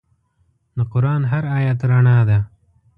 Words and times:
د 0.77 0.79
قرآن 0.91 1.21
هر 1.31 1.43
آیت 1.59 1.79
رڼا 1.89 2.17
ده. 2.29 2.39